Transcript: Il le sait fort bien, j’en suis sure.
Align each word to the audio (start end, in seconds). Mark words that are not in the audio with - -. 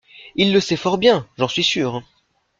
Il 0.33 0.51
le 0.51 0.59
sait 0.59 0.77
fort 0.77 0.97
bien, 0.97 1.27
j’en 1.37 1.47
suis 1.47 1.61
sure. 1.61 2.01